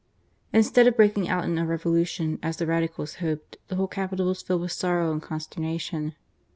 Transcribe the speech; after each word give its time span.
Instead 0.51 0.87
of 0.87 0.97
breaking 0.97 1.29
out 1.29 1.45
in 1.45 1.59
a 1.59 1.63
Revolution, 1.63 2.39
as 2.41 2.57
the 2.57 2.65
Radicals 2.65 3.17
hoped, 3.17 3.57
the 3.67 3.75
whole 3.75 3.87
capital 3.87 4.25
was 4.25 4.41
filled 4.41 4.61
with 4.61 4.71
sorrow 4.71 5.11
and 5.11 5.21
consternation. 5.21 6.15